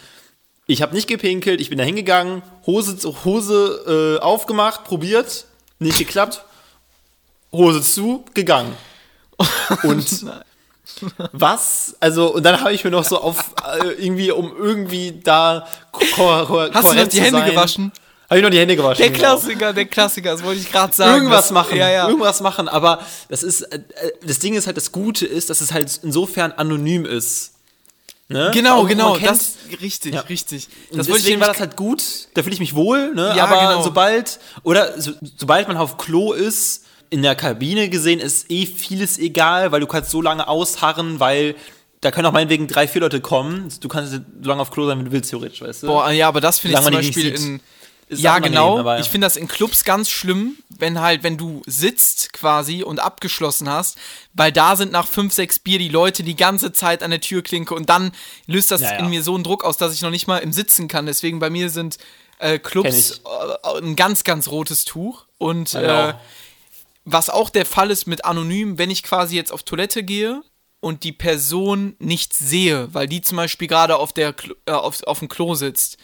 [0.67, 5.47] ich habe nicht gepinkelt, ich bin da hingegangen, Hose, Hose äh, aufgemacht, probiert,
[5.79, 6.43] nicht geklappt,
[7.53, 8.75] Hose zu, gegangen.
[9.85, 10.27] Und
[11.33, 11.97] was?
[12.01, 16.05] Also, und dann habe ich mir noch so auf, äh, irgendwie, um irgendwie da ko
[16.45, 17.93] ko Hast du noch die Hände gewaschen?
[18.29, 18.99] Habe ich noch die Hände gewaschen.
[19.03, 19.21] Der genau.
[19.37, 21.15] Klassiker, der Klassiker, das wollte ich gerade sagen.
[21.17, 22.09] Irgendwas Das- machen, Ja, ja.
[22.09, 25.61] irgendwas machen, aber das ist, äh, äh, das Ding ist halt, das Gute ist, dass
[25.63, 27.53] es halt insofern anonym ist.
[28.31, 28.51] Ne?
[28.53, 30.21] Genau, Auch genau, kennt- das, richtig, Ja.
[30.21, 30.69] richtig.
[30.93, 32.03] Das deswegen war das halt gut,
[32.35, 33.33] da fühle ich mich wohl, ne?
[33.35, 33.83] Ja, aber genau.
[33.83, 39.17] sobald, oder so, sobald man auf Klo ist, in der Kabine gesehen, ist eh vieles
[39.17, 41.55] egal, weil du kannst so lange ausharren, weil
[42.03, 43.71] da können auch meinetwegen drei, vier Leute kommen.
[43.81, 45.87] Du kannst so lange auf Klo sein, wie du willst, theoretisch, weißt du?
[45.87, 47.61] Boah, ja, aber das finde ich zum Beispiel in.
[48.09, 48.79] Ist ja, genau.
[48.79, 49.01] aber ja.
[49.01, 53.69] Ich finde das in Clubs ganz schlimm, wenn halt, wenn du sitzt quasi und abgeschlossen
[53.69, 53.99] hast,
[54.33, 57.75] weil da sind nach fünf, sechs Bier die Leute die ganze Zeit an der Türklinke
[57.75, 58.13] und dann
[58.47, 58.99] löst das Ja, ja.
[58.99, 61.05] in mir so einen Druck aus, dass ich noch nicht mal im Sitzen kann.
[61.05, 61.99] Deswegen bei mir sind
[62.39, 65.27] äh, Clubs äh, ein ganz, ganz rotes Tuch.
[65.37, 66.15] Und Ja, äh,
[67.05, 70.43] was auch der Fall ist mit anonym, wenn ich quasi jetzt auf Toilette gehe
[70.81, 74.35] und die Person nicht sehe, weil die zum Beispiel gerade auf, der
[74.67, 75.99] äh, auf, auf dem Klo sitzt,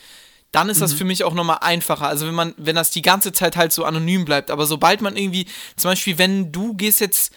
[0.55, 0.97] dann ist das Mhm.
[0.99, 2.07] für mich auch nochmal einfacher.
[2.07, 4.51] Also wenn man, wenn das die ganze Zeit halt so anonym bleibt.
[4.51, 7.33] Aber sobald man irgendwie, zum Beispiel, wenn du gehst jetzt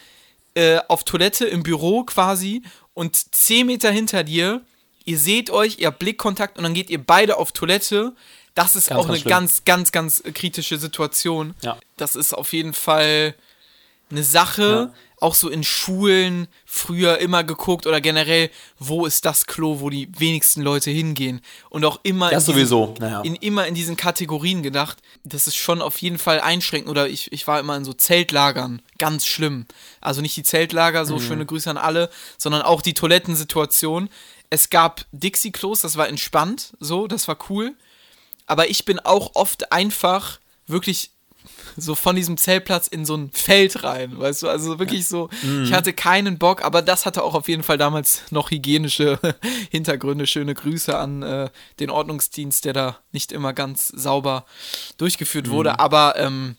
[0.56, 4.62] äh, auf Toilette im Büro quasi und 10 Meter hinter dir,
[5.06, 8.14] ihr seht euch, ihr habt Blickkontakt und dann geht ihr beide auf Toilette.
[8.56, 9.30] Das ist Ganz, auch ganz eine schlimm.
[9.30, 11.54] ganz, ganz, ganz kritische Situation.
[11.62, 11.78] Ja.
[11.98, 13.36] Das ist auf jeden Fall
[14.10, 15.00] eine Sache, Ja.
[15.20, 20.10] Auch so in Schulen früher immer geguckt oder generell, wo ist das Klo, wo die
[20.20, 23.22] wenigsten Leute hingehen und auch immer Das in diesen, sowieso, naja.
[23.22, 25.00] in, immer in diesen Kategorien gedacht.
[25.24, 28.82] Das ist schon auf jeden Fall einschränkend oder ich, ich war immer in so Zeltlagern,
[29.00, 29.66] ganz schlimm.
[30.02, 31.08] Also nicht die Zeltlager, Mhm.
[31.08, 34.10] so schöne Grüße an alle, sondern auch die Toilettensituation.
[34.50, 37.74] Es gab Dixie-Klos, das war entspannt, so, das war cool.
[38.46, 41.12] Aber ich bin auch oft einfach wirklich
[41.78, 45.30] so von diesem Zeltplatz in so ein Feld rein, weißt du, also wirklich so,
[45.64, 49.20] ich hatte keinen Bock, aber das hatte auch auf jeden Fall damals noch hygienische
[49.70, 50.28] Hintergründe.
[50.28, 54.46] Schöne Grüße an äh, den Ordnungsdienst, der da nicht immer ganz sauber
[54.98, 56.58] durchgeführt wurde, aber ähm,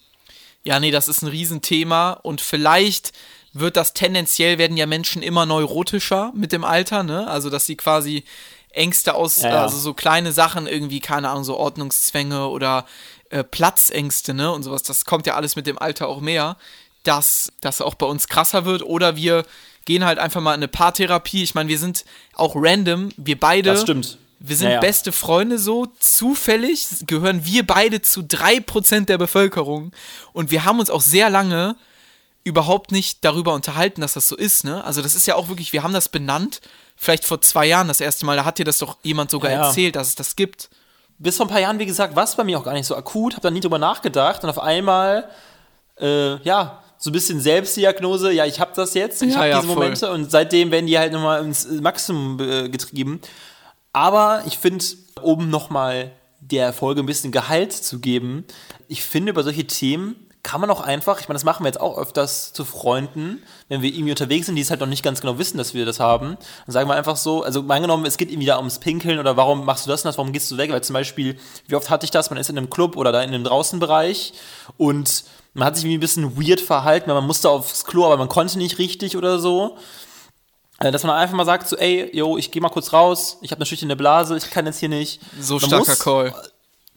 [0.62, 3.12] ja, nee, das ist ein Riesenthema und vielleicht
[3.52, 7.26] wird das tendenziell, werden ja Menschen immer neurotischer mit dem Alter, ne?
[7.26, 8.24] Also, dass sie quasi
[8.78, 9.62] Ängste aus, Ja, ja.
[9.62, 12.86] also so kleine Sachen irgendwie, keine Ahnung, so Ordnungszwänge oder
[13.30, 14.50] äh, Platzängste, ne?
[14.50, 16.56] Und sowas, das kommt ja alles mit dem Alter auch mehr,
[17.02, 19.44] dass das auch bei uns krasser wird oder wir
[19.84, 21.42] gehen halt einfach mal in eine Paartherapie.
[21.42, 23.70] Ich meine, wir sind auch random, wir beide.
[23.70, 24.18] Das stimmt.
[24.40, 24.80] Wir sind Ja, ja.
[24.80, 25.86] beste Freunde so.
[25.98, 29.92] Zufällig gehören wir beide zu 3% der Bevölkerung.
[30.32, 31.74] Und wir haben uns auch sehr lange
[32.44, 34.84] überhaupt nicht darüber unterhalten, dass das so ist, ne?
[34.84, 36.60] Also das ist ja auch wirklich, wir haben das benannt,
[36.98, 39.60] vielleicht vor zwei Jahren das erste Mal, da hat dir das doch jemand sogar Ja,
[39.60, 39.66] ja.
[39.68, 40.68] erzählt, dass es das gibt.
[41.18, 42.94] bis vor ein paar Jahren, wie gesagt, war es bei mir auch gar nicht so
[42.96, 45.28] akut, habe da nie drüber nachgedacht und auf einmal,
[46.00, 49.60] äh, ja, so ein bisschen Selbstdiagnose, ja, ich habe das jetzt, ich Ja, habe ja,
[49.60, 49.76] diese voll.
[49.84, 53.20] Momente und seitdem werden die halt nochmal ins Maximum äh, getrieben.
[53.92, 54.84] Aber ich finde,
[55.22, 58.44] um nochmal der Folge ein bisschen Gehalt zu geben,
[58.88, 61.80] ich finde, über solche Themen kann man auch einfach, ich meine, das machen wir jetzt
[61.80, 65.20] auch öfters zu Freunden, wenn wir irgendwie unterwegs sind, die es halt noch nicht ganz
[65.20, 68.30] genau wissen, dass wir das haben, dann sagen wir einfach so, also angenommen, es geht
[68.30, 70.70] irgendwie da ums Pinkeln oder warum machst du das und das, warum gehst du weg,
[70.70, 73.22] weil zum Beispiel, wie oft hatte ich das, man ist in einem Club oder da
[73.22, 74.32] in einem Draußenbereich
[74.76, 75.24] und
[75.54, 78.28] man hat sich irgendwie ein bisschen weird verhalten, weil man musste aufs Klo, aber man
[78.28, 79.76] konnte nicht richtig oder so.
[80.78, 83.50] Äh, Dass man einfach mal sagt, so, ey, yo, ich gehe mal kurz raus, ich
[83.50, 85.20] habe eine schüchterne Blase, ich kann jetzt hier nicht.
[85.40, 86.34] So Man starker muss, Call.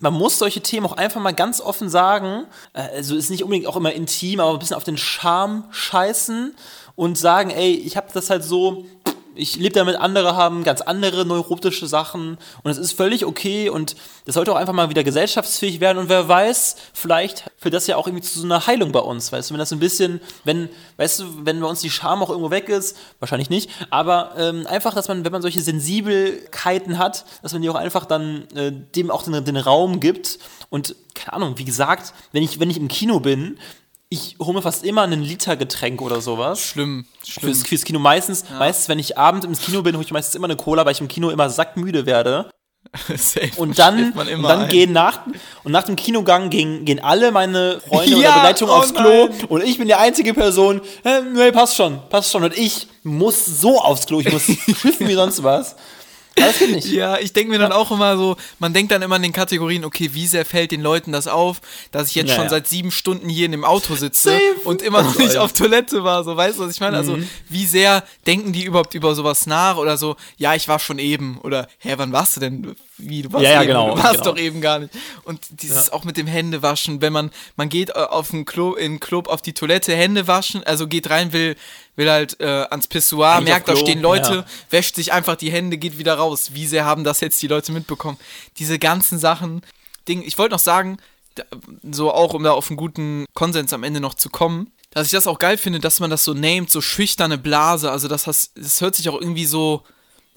[0.02, 2.46] Man muss solche Themen auch einfach mal ganz offen sagen.
[2.74, 6.56] Äh, Also ist nicht unbedingt auch immer intim, aber ein bisschen auf den Charme scheißen
[6.96, 8.86] und sagen, ey, ich habe das halt so,
[9.34, 13.96] Ich lebe damit, andere haben ganz andere neurotische Sachen und es ist völlig okay und
[14.26, 17.96] das sollte auch einfach mal wieder gesellschaftsfähig werden und wer weiß, vielleicht führt das ja
[17.96, 20.68] auch irgendwie zu so einer Heilung bei uns, weißt du, wenn das ein bisschen, wenn,
[20.98, 24.68] weißt du, wenn bei uns die Scham auch irgendwo weg ist, wahrscheinlich nicht, aber ähm,
[24.68, 28.74] einfach, dass man, wenn man solche Sensibelkeiten hat, dass man die auch einfach dann äh,
[28.96, 30.40] dem auch den, den Raum gibt
[30.70, 33.58] und keine Ahnung, wie gesagt, wenn ich, wenn ich im Kino bin,
[34.14, 36.60] ich hole mir fast immer einen Liter Getränk oder sowas.
[36.60, 37.54] Schlimm, schlimm.
[37.54, 40.48] Fürs, fürs Kino meistens, meistens, wenn ich abend ins Kino bin, hole ich meistens immer
[40.48, 42.52] eine Cola, weil ich im Kino immer sackmüde werde.
[43.08, 43.52] Safe.
[43.56, 44.68] Und dann, man und dann ein.
[44.68, 45.22] gehen nach,
[45.64, 49.30] und nach dem Kinogang gehen, gehen alle meine Freunde Ja, oder Begleitung oh aufs Klo
[49.30, 49.46] nein.
[49.48, 52.44] und ich bin die einzige Person, äh, nee, passt schon, passt schon.
[52.44, 54.44] Und ich muss so aufs Klo, ich muss
[54.82, 55.78] schiffen wie sonst was.
[56.36, 56.88] Das geht nicht.
[56.88, 59.84] Ja, ich denke mir dann auch immer so, man denkt dann immer in den Kategorien,
[59.86, 62.50] okay, wie sehr fällt den Leuten das auf, dass ich jetzt Ja, schon ja.
[62.50, 64.42] seit sieben Stunden hier in dem Auto sitze Safe.
[64.64, 66.94] und immer noch nicht auf Toilette war, so, weißt du, was ich meine?
[66.94, 67.10] Mhm.
[67.10, 67.18] Also,
[67.50, 71.38] wie sehr denken die überhaupt über sowas nach oder so, ja, ich war schon eben
[71.44, 72.76] oder, hä, wann warst du denn?
[72.98, 74.32] Wie, du warst Ja, ja, eben, genau, du warst genau.
[74.32, 74.94] doch eben gar nicht.
[75.24, 78.94] Und dieses auch mit dem Händewaschen, wenn man, man geht äh, auf den Klo, in
[78.94, 81.56] den Club auf die Toilette, Hände waschen, also geht rein, will,
[81.96, 84.46] will halt äh, ans Pissoir, Eigentlich merkt, da stehen Leute, ja.
[84.70, 86.52] wäscht sich einfach die Hände, geht wieder raus.
[86.54, 88.18] Wie sehr haben das jetzt die Leute mitbekommen?
[88.58, 89.62] Diese ganzen Sachen.
[90.08, 90.98] Ding, ich wollte noch sagen,
[91.90, 95.12] so auch, um da auf einen guten Konsens am Ende noch zu kommen, dass ich
[95.12, 97.92] das auch geil finde, dass man das so named, so schüchterne Blase.
[97.92, 99.84] Also das, das hört sich auch irgendwie so.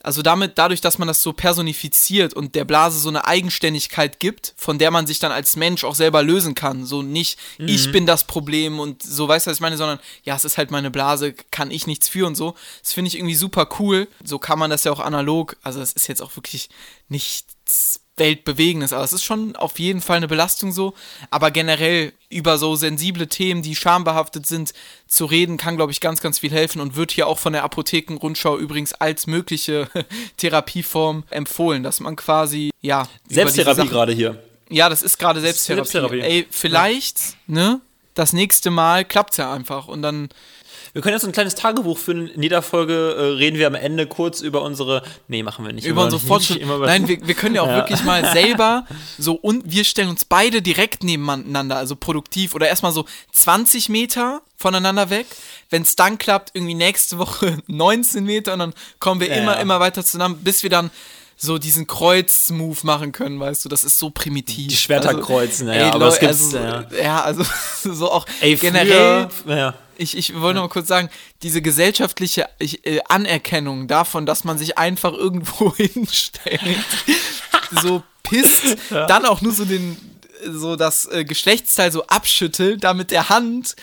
[0.04, 4.54] Also damit, dadurch, dass man das so personifiziert und der Blase so eine Eigenständigkeit gibt,
[4.56, 6.84] von der man sich dann als Mensch auch selber lösen kann.
[6.84, 10.36] So nicht, ich bin das Problem und so, weißt du, was ich meine, sondern ja,
[10.36, 12.54] es ist halt meine Blase, kann ich nichts für und so.
[12.82, 14.06] Das finde ich irgendwie super cool.
[14.22, 16.68] So kann man das ja auch analog, also es ist jetzt auch wirklich
[17.08, 20.94] nichts Weltbewegendes, aber es ist schon auf jeden Fall eine Belastung so.
[21.30, 24.72] Aber generell über so sensible Themen, die schambehaftet sind,
[25.08, 27.64] zu reden, kann, glaube ich, ganz, ganz viel helfen und wird hier auch von der
[27.64, 29.88] Apothekenrundschau übrigens als mögliche
[30.36, 34.42] Therapieform empfohlen, dass man quasi, ja, Selbsttherapie gerade hier.
[34.70, 35.90] Ja, das ist gerade Selbsttherapie.
[35.90, 36.20] Selbsttherapie.
[36.20, 37.80] Ey, vielleicht, ne?
[38.14, 40.28] Das nächste Mal klappt's ja einfach und dann
[40.94, 42.28] Wir können jetzt ein kleines Tagebuch führen.
[42.28, 45.02] In jeder Folge äh, reden wir am Ende kurz über unsere.
[45.28, 45.86] Nee, machen wir nicht.
[45.86, 46.64] über unsere Fortschritte.
[46.64, 47.76] Nein, wir, wir können ja auch Ja.
[47.78, 48.86] wirklich mal selber
[49.18, 54.40] so und wir stellen uns beide direkt nebeneinander, also produktiv oder erstmal so 20 Meter
[54.56, 55.26] voneinander weg.
[55.68, 59.58] Wenn es dann klappt, irgendwie nächste Woche 19 Meter und dann kommen wir Ja, immer,
[59.58, 60.90] immer weiter zusammen, bis wir dann
[61.36, 64.68] so diesen Kreuz-Move machen können, weißt du, das ist so primitiv.
[64.68, 66.84] Die Schwerter also, kreuzen, ja, ey, aber Leu- gibt's, also, ja.
[67.02, 67.42] ja, also
[67.82, 69.74] so auch Ey, generell früher, ja.
[69.98, 71.08] Ich, ich wollte noch mal kurz sagen,
[71.42, 76.60] diese gesellschaftliche ich, äh, Anerkennung davon, dass man sich einfach irgendwo hinstellt,
[77.82, 79.96] so pisst, dann auch nur so den,
[80.46, 83.76] so das äh, Geschlechtsteil so abschüttelt, da mit der Hand,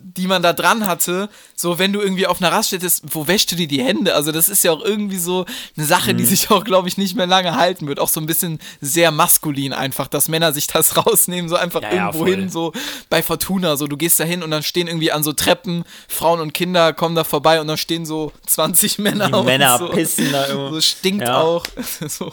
[0.00, 3.50] die man da dran hatte, so wenn du irgendwie auf einer Raststätte bist, wo wäschst
[3.52, 4.14] du dir die Hände?
[4.14, 5.44] Also das ist ja auch irgendwie so
[5.76, 6.18] eine Sache, Mhm.
[6.18, 8.00] die sich auch, glaube ich, nicht mehr lange halten wird.
[8.00, 11.88] Auch so ein bisschen sehr maskulin einfach, dass Männer sich das rausnehmen, so einfach Ja,
[11.94, 12.30] ja, irgendwo voll.
[12.36, 12.72] hin, so
[13.10, 16.40] bei Fortuna, so du gehst da hin und dann stehen irgendwie an so Treppen, Frauen
[16.40, 19.88] und Kinder kommen da vorbei und dann stehen so 20 Männer Die Männer so.
[19.88, 20.74] pissen da irgendwo.
[20.74, 21.40] So stinkt Ja.
[21.40, 21.66] auch.
[22.08, 22.32] so.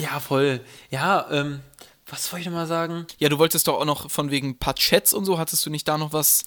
[0.00, 0.60] ja, voll.
[0.90, 1.60] Ja, ähm,
[2.10, 3.06] was wollte ich noch mal sagen?
[3.18, 5.86] Ja, du wolltest doch auch noch von wegen paar Chats und so, hattest du nicht
[5.88, 6.44] da noch was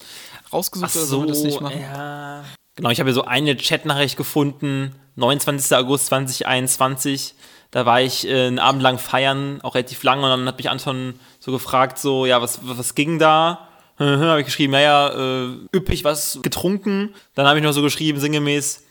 [0.52, 1.80] rausgesucht oder so, das nicht machen?
[1.80, 2.44] ja.
[2.76, 5.76] Genau, ich habe hier so eine Chatnachricht gefunden, 29.
[5.76, 7.34] August 2021.
[7.70, 10.70] Da war ich äh, einen Abend lang feiern, auch relativ lang, und dann hat mich
[10.70, 13.68] Anton so gefragt, so, ja, was, was ging da?
[13.98, 17.14] habe ich geschrieben, naja, äh, üppig was getrunken.
[17.34, 18.84] Dann habe ich noch so geschrieben, sinngemäß,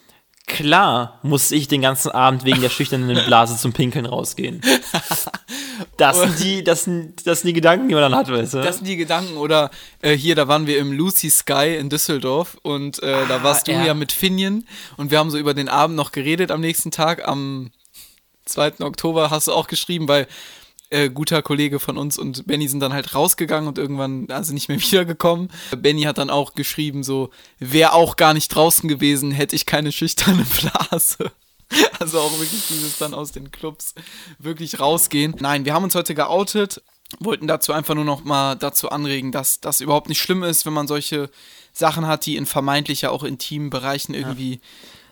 [0.48, 4.62] klar muss ich den ganzen Abend wegen der schüchternen Blase zum Pinkeln rausgehen.
[5.98, 8.62] Das sind die, das sind, das sind die Gedanken, die man dann hat, weißt du?
[8.62, 9.38] Das sind die Gedanken.
[9.38, 13.44] Oder äh, hier, da waren wir im Lucy Sky in Düsseldorf und äh, da Ah,
[13.44, 13.84] warst du ja.
[13.86, 17.28] ja mit Finjen und wir haben so über den Abend noch geredet am nächsten Tag.
[17.28, 17.72] Am
[18.46, 18.82] 2.
[18.82, 20.28] Oktober hast du auch geschrieben, weil
[20.94, 24.70] äh, guter Kollege von uns und Benny sind dann halt rausgegangen und irgendwann also nicht
[24.70, 25.50] mehr wiedergekommen.
[25.76, 29.92] Benny hat dann auch geschrieben, so, wäre auch gar nicht draußen gewesen, hätte ich keine
[29.92, 30.46] schüchterne
[30.90, 31.32] Blase.
[32.00, 33.96] Also auch wirklich dieses dann aus den Clubs
[34.38, 35.36] wirklich rausgehen.
[35.40, 36.84] Nein, wir haben uns heute geoutet,
[37.20, 40.74] wollten dazu einfach nur noch mal dazu anregen, dass das überhaupt nicht schlimm ist, wenn
[40.74, 41.32] man solche
[41.72, 44.62] Sachen hat, die in vermeintlich ja auch intimen Bereichen irgendwie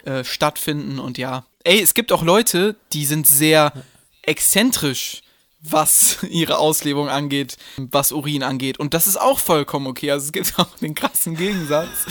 [0.06, 1.00] äh, stattfinden.
[1.00, 3.74] Und ja, ey, es gibt auch Leute, die sind sehr
[4.22, 5.24] exzentrisch,
[5.62, 8.80] was ihre Auslebung angeht, was Urin angeht.
[8.80, 10.12] Und das ist auch vollkommen okay.
[10.12, 12.06] Also es gibt auch den krassen Gegensatz.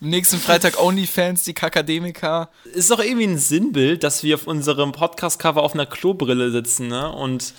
[0.00, 2.48] Nächsten Freitag OnlyFans, die Kakademiker.
[2.72, 7.12] Ist doch irgendwie ein Sinnbild, dass wir auf unserem Podcast-Cover auf einer Klobrille sitzen, ne?
[7.12, 7.52] Und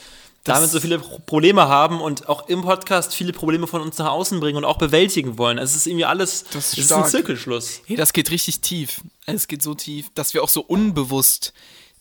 [0.49, 4.11] damit so viele Pro- Probleme haben und auch im Podcast viele Probleme von uns nach
[4.11, 5.57] außen bringen und auch bewältigen wollen.
[5.57, 7.05] Es ist irgendwie alles, Das ist es ist ein.
[7.05, 7.81] Zirkelschluss.
[7.85, 9.01] Hey, das geht richtig tief.
[9.25, 11.53] Es geht so tief, dass wir auch so unbewusst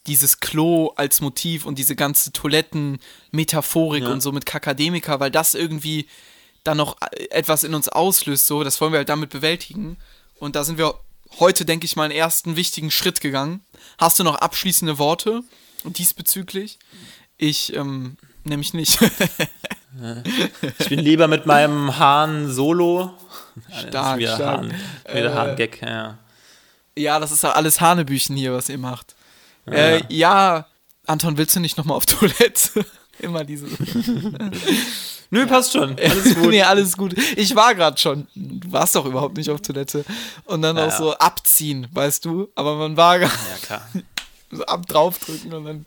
[0.07, 4.11] dieses Klo als Motiv und diese ganze Toiletten-Metaphorik Ja.
[4.11, 6.07] und so mit Kakademiker, weil das irgendwie
[6.65, 6.97] dann noch
[7.31, 9.97] etwas in uns auslöst, so, das wollen wir halt damit bewältigen.
[10.39, 10.95] Und da sind wir
[11.41, 13.61] heute, denke ich mal, einen ersten wichtigen Schritt gegangen.
[13.99, 15.43] Hast du noch abschließende Worte
[15.85, 16.79] diesbezüglich?
[17.37, 18.17] Ich, ähm,
[18.49, 18.99] nämlich nicht.
[20.79, 23.13] Ich bin lieber mit meinem Hahn solo.
[23.89, 24.59] Stark, wieder stark.
[24.61, 24.75] Hahn,
[25.13, 26.19] wieder Äh, Hahn-Gag, ja.
[26.97, 29.15] Ja, das ist alles Hanebüchen hier, was ihr macht.
[29.67, 30.67] Ja, äh, ja
[31.07, 32.85] Anton, willst du nicht nochmal auf Toilette?
[33.21, 33.67] Immer diese.
[35.31, 35.97] Nö, passt schon.
[35.99, 36.49] Alles gut.
[36.51, 37.15] nee, alles gut.
[37.37, 38.27] Ich war gerade schon.
[38.35, 40.05] Du warst doch überhaupt nicht auf Toilette.
[40.45, 40.97] Und dann Ja, auch ja.
[40.97, 42.49] so abziehen, weißt du?
[42.55, 43.89] Aber man war gar Ja, klar.
[44.51, 45.85] So ab draufdrücken und dann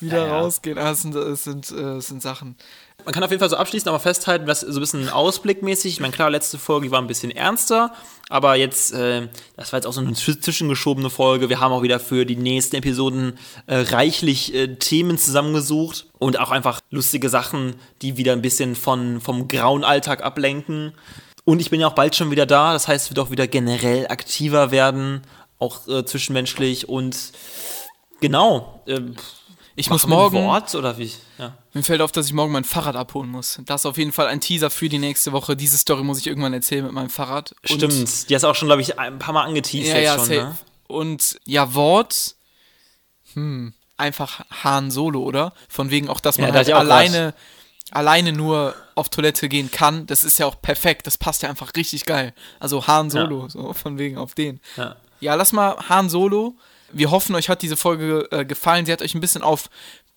[0.00, 0.78] wieder Ja, rausgehen.
[0.78, 2.56] Ah, es sind, es sind, äh, es sind Sachen.
[3.04, 6.00] Man kann auf jeden Fall so abschließend aber festhalten, dass so ein bisschen ausblickmäßig, ich
[6.00, 7.94] meine, klar, letzte Folge war ein bisschen ernster,
[8.28, 11.48] aber jetzt, äh, das war jetzt auch so eine zwisch- zwischengeschobene Folge.
[11.48, 16.50] Wir haben auch wieder für die nächsten Episoden äh, reichlich äh, Themen zusammengesucht und auch
[16.50, 20.92] einfach lustige Sachen, die wieder ein bisschen von, vom grauen Alltag ablenken.
[21.46, 23.46] Und ich bin ja auch bald schon wieder da, das heißt, es wird auch wieder
[23.46, 25.22] generell aktiver werden,
[25.58, 27.16] auch äh, zwischenmenschlich und
[28.20, 28.82] genau.
[28.86, 29.00] Äh,
[29.76, 30.36] Ich muss morgen.
[30.36, 31.12] Wort oder wie?
[31.38, 31.56] Ja.
[31.72, 33.60] Mir fällt auf, dass ich morgen mein Fahrrad abholen muss.
[33.64, 35.56] Das ist auf jeden Fall ein Teaser für die nächste Woche.
[35.56, 37.54] Diese Story muss ich irgendwann erzählen mit meinem Fahrrad.
[37.68, 40.18] Und- Stimmt, die hast du auch schon, glaube ich, ein paar Mal angeteased Ja, ja,
[40.18, 40.56] schon, ne?
[40.88, 42.34] Und ja, Wort,
[43.34, 45.52] hm, einfach Han Solo, oder?
[45.68, 47.34] Von wegen auch, dass man halt ja auch alleine,
[47.92, 50.06] alleine nur auf Toilette gehen kann.
[50.06, 51.06] Das ist ja auch perfekt.
[51.06, 52.34] Das passt ja einfach richtig geil.
[52.58, 54.60] Also Han Solo, so von wegen auf den.
[54.76, 54.96] Ja.
[55.20, 56.56] Ja, lass mal Han Solo.
[56.92, 58.86] Wir hoffen, euch hat diese Folge äh, gefallen.
[58.86, 59.68] Sie hat euch ein bisschen auf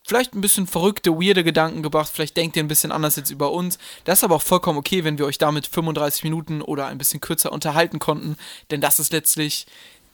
[0.05, 2.12] vielleicht ein bisschen verrückte, weirde Gedanken gebracht.
[2.13, 3.77] Vielleicht denkt ihr ein bisschen anders jetzt über uns.
[4.03, 7.21] Das ist aber auch vollkommen okay, wenn wir euch damit 35 Minuten oder ein bisschen
[7.21, 8.36] kürzer unterhalten konnten.
[8.69, 9.65] Denn das ist letztlich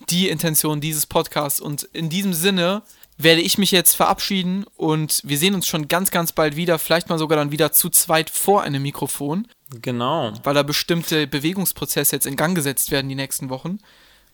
[0.09, 1.59] die Intention dieses Podcasts.
[1.59, 2.83] Und in diesem Sinne
[3.17, 6.79] werde ich mich jetzt verabschieden und wir sehen uns schon ganz, ganz bald wieder.
[6.79, 9.47] Vielleicht mal sogar dann wieder zu zweit vor einem Mikrofon
[9.81, 10.33] Genau.
[10.43, 13.79] weil da bestimmte Bewegungsprozesse jetzt in Gang gesetzt werden die nächsten Wochen.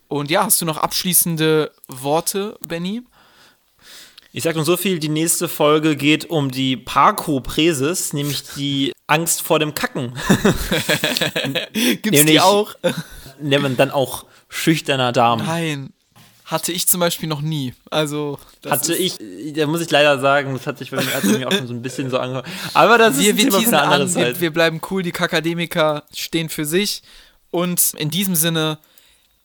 [0.08, 3.02] Und ja, hast du noch abschließende Worte, Benny?
[4.32, 9.40] Ich sag nur so viel, die nächste Folge geht um die Parkopresis, nämlich die Angst
[9.42, 10.12] vor dem Kacken.
[11.72, 12.74] Gibt's Nämlich- die auch?
[13.40, 15.40] Nennt man dann auch schüchterner Darm.
[15.44, 15.92] Nein.
[16.44, 17.74] Hatte ich zum Beispiel noch nie.
[17.90, 19.18] Also, das Hatte ich,
[19.54, 21.66] da muss ich leider sagen, das hat sich bei mir, hat sich mir auch schon
[21.66, 22.46] so ein bisschen so angehört.
[22.72, 26.48] Aber das Wir, ist ein wir teasen an, wir, wir bleiben cool, die Kakademiker stehen
[26.48, 27.02] für sich.
[27.50, 28.78] Und in diesem Sinne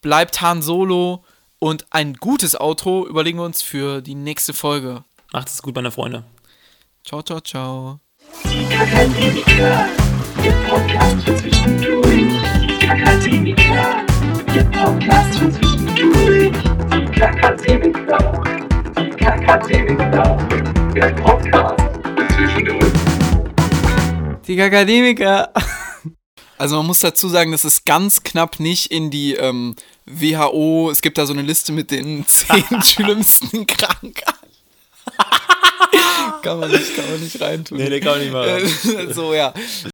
[0.01, 1.23] bleibt Han Solo
[1.59, 5.03] und ein gutes Outro überlegen wir uns für die nächste Folge.
[5.31, 6.23] Macht es gut, meine Freunde.
[7.05, 7.99] Ciao, ciao, ciao.
[8.43, 9.87] Die Kakademiker,
[10.43, 12.33] der Podcast für zwischendurch.
[12.61, 14.05] Die Kakademiker,
[14.53, 16.51] der Podcast für zwischendurch.
[16.91, 18.43] Die Kakademiker,
[18.97, 20.37] die Kakademiker,
[20.95, 22.93] der Podcast für zwischendurch.
[24.47, 25.51] Die Akademiker.
[26.61, 31.01] Also man muss dazu sagen, das ist ganz knapp nicht in die ähm, WHO, es
[31.01, 34.47] gibt da so eine Liste mit den zehn schlimmsten Krankheiten.
[36.43, 37.79] kann man nicht, kann man nicht reintun.
[37.79, 39.09] der kann man nicht machen.
[39.09, 39.55] Äh, so, ja.